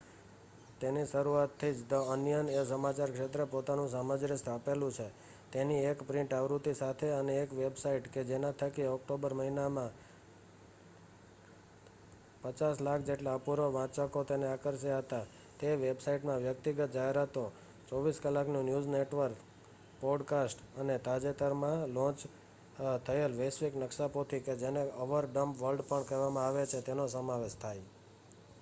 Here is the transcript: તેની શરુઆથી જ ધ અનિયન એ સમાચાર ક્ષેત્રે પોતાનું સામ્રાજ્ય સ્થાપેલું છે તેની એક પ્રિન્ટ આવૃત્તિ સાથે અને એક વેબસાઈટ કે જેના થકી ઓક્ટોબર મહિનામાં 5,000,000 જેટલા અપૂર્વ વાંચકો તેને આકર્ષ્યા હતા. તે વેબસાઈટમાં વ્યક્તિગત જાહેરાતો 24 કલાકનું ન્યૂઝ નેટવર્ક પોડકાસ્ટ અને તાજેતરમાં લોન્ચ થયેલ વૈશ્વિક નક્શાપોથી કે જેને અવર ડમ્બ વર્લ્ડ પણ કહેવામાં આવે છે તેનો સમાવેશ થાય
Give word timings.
તેની 0.79 1.05
શરુઆથી 1.05 1.73
જ 1.73 1.89
ધ 1.89 1.93
અનિયન 1.93 2.49
એ 2.49 2.65
સમાચાર 2.65 3.11
ક્ષેત્રે 3.11 3.43
પોતાનું 3.43 3.89
સામ્રાજ્ય 3.89 4.35
સ્થાપેલું 4.35 4.91
છે 4.91 5.09
તેની 5.51 5.83
એક 5.85 6.03
પ્રિન્ટ 6.03 6.33
આવૃત્તિ 6.33 6.73
સાથે 6.73 7.09
અને 7.09 7.35
એક 7.37 7.53
વેબસાઈટ 7.53 8.13
કે 8.13 8.23
જેના 8.23 8.51
થકી 8.51 8.83
ઓક્ટોબર 8.83 9.33
મહિનામાં 9.33 9.91
5,000,000 12.43 13.01
જેટલા 13.01 13.33
અપૂર્વ 13.33 13.73
વાંચકો 13.73 14.23
તેને 14.23 14.47
આકર્ષ્યા 14.47 14.97
હતા. 14.97 15.25
તે 15.59 15.75
વેબસાઈટમાં 15.75 16.37
વ્યક્તિગત 16.37 16.91
જાહેરાતો 16.91 17.51
24 17.91 18.21
કલાકનું 18.21 18.65
ન્યૂઝ 18.65 18.87
નેટવર્ક 18.87 19.35
પોડકાસ્ટ 20.01 20.59
અને 20.79 20.97
તાજેતરમાં 20.97 21.87
લોન્ચ 21.87 22.19
થયેલ 23.07 23.33
વૈશ્વિક 23.37 23.77
નક્શાપોથી 23.77 24.39
કે 24.39 24.55
જેને 24.55 24.89
અવર 24.89 25.25
ડમ્બ 25.25 25.55
વર્લ્ડ 25.55 25.81
પણ 25.81 26.03
કહેવામાં 26.03 26.47
આવે 26.47 26.65
છે 26.65 26.81
તેનો 26.81 27.07
સમાવેશ 27.07 27.55
થાય 27.61 27.81